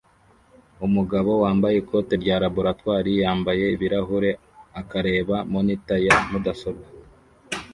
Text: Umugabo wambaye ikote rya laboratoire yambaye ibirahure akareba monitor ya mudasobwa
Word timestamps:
Umugabo 0.85 1.31
wambaye 1.43 1.75
ikote 1.81 2.13
rya 2.23 2.35
laboratoire 2.43 3.11
yambaye 3.23 3.63
ibirahure 3.75 4.31
akareba 4.79 5.35
monitor 5.53 5.99
ya 6.07 6.17
mudasobwa 6.31 6.87